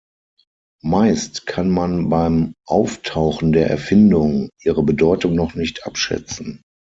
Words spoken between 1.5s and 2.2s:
man